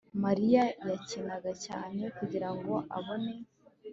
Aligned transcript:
mariya 0.23 0.63
yakinaga 0.89 1.51
cyane 1.65 2.03
kugirango 2.17 2.73
abone 2.97 3.33